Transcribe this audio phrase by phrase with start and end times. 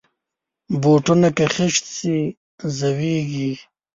[0.81, 2.17] بوټونه که خیشت شي،
[2.77, 3.51] زویږي.